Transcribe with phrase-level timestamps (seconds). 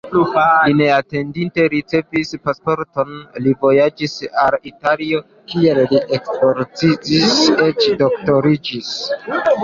[0.67, 3.11] Li neatendite ricevis pasporton,
[3.47, 5.19] li vojaĝis al Italio,
[5.53, 7.35] kie li ekspoziciis,
[7.67, 8.89] eĉ doktoriĝis.